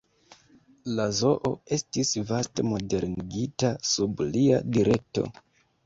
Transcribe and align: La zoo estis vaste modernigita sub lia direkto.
La 0.99 1.05
zoo 1.17 1.51
estis 1.77 2.15
vaste 2.33 2.67
modernigita 2.73 3.73
sub 3.95 4.29
lia 4.35 4.63
direkto. 4.79 5.33